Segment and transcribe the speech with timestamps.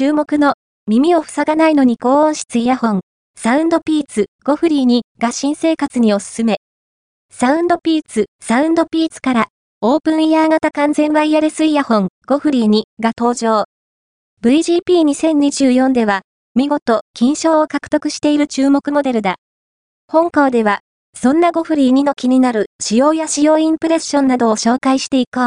[0.00, 0.54] 注目の
[0.86, 3.00] 耳を塞がないのに高音質イヤホン、
[3.38, 6.56] サウンドピーツゴフリーにが新生活におすすめ。
[7.30, 9.48] サウンドピーツ、サウンドピーツから
[9.82, 13.64] オープンイヤー型完全ワイヤレスイヤホンゴフリーにが登場。
[14.42, 16.22] VGP2024 では
[16.54, 19.34] 見事金賞を獲得している注目モデルだ。
[20.08, 20.80] 本校では
[21.14, 25.44] そんなゴフリー2の気になる仕様や仕様インプレッションなどを紹介していこう。